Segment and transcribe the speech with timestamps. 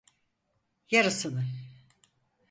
[0.91, 1.43] Yarısını.